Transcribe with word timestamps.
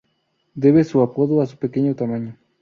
Debe 0.55 0.83
su 0.83 0.99
apodo 1.01 1.43
a 1.43 1.45
su 1.45 1.57
pequeño 1.57 1.93
tamaño. 1.93 2.35